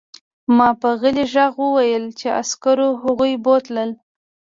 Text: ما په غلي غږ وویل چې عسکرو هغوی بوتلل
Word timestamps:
ما 0.57 0.69
په 0.81 0.89
غلي 1.01 1.25
غږ 1.33 1.53
وویل 1.63 2.05
چې 2.19 2.27
عسکرو 2.41 2.89
هغوی 3.03 3.33
بوتلل 3.43 3.89